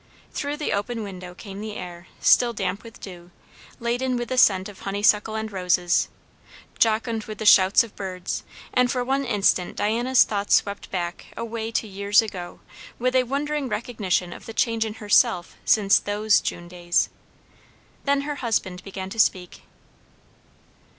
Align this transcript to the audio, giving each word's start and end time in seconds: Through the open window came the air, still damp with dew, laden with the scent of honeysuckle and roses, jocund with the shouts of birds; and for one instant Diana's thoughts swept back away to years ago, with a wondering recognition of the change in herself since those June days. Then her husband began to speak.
Through 0.33 0.57
the 0.57 0.73
open 0.73 1.03
window 1.03 1.35
came 1.35 1.61
the 1.61 1.75
air, 1.75 2.07
still 2.19 2.53
damp 2.53 2.83
with 2.83 2.99
dew, 2.99 3.29
laden 3.79 4.17
with 4.17 4.29
the 4.29 4.37
scent 4.39 4.67
of 4.67 4.79
honeysuckle 4.79 5.35
and 5.35 5.51
roses, 5.51 6.07
jocund 6.79 7.25
with 7.25 7.37
the 7.37 7.45
shouts 7.45 7.83
of 7.83 7.95
birds; 7.95 8.43
and 8.73 8.89
for 8.91 9.03
one 9.03 9.23
instant 9.23 9.75
Diana's 9.75 10.23
thoughts 10.23 10.55
swept 10.55 10.89
back 10.89 11.27
away 11.37 11.69
to 11.73 11.87
years 11.87 12.19
ago, 12.19 12.61
with 12.97 13.15
a 13.15 13.21
wondering 13.25 13.69
recognition 13.69 14.33
of 14.33 14.47
the 14.47 14.55
change 14.55 14.85
in 14.85 14.95
herself 14.95 15.55
since 15.65 15.99
those 15.99 16.41
June 16.41 16.67
days. 16.67 17.09
Then 18.05 18.21
her 18.21 18.37
husband 18.41 18.83
began 18.83 19.11
to 19.11 19.19
speak. 19.19 19.65